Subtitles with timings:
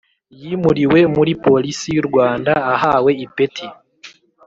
[0.41, 3.65] yimuriwe muri Polisi y u Rwanda Ahawe ipeti